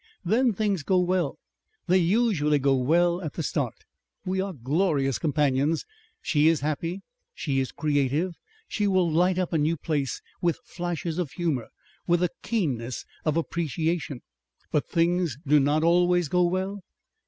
[0.25, 1.37] Then things go well
[1.85, 3.85] they usually go well at the start
[4.25, 5.85] we are glorious companions.
[6.23, 7.03] She is happy,
[7.35, 8.33] she is creative,
[8.67, 11.67] she will light up a new place with flashes of humour,
[12.07, 14.23] with a keenness of appreciation...."
[14.71, 16.81] "But things do not always go well?"